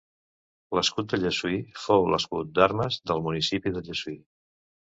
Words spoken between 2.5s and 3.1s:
d'armes